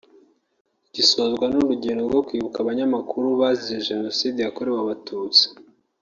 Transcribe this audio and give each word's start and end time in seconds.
gisozwa 0.95 1.45
n’urugendo 1.47 2.01
rwo 2.09 2.21
kwibuka 2.27 2.57
abanyamakuru 2.59 3.27
bazize 3.39 3.77
Jenoside 3.89 4.37
yakorewe 4.41 4.77
Abatutsi 4.81 5.45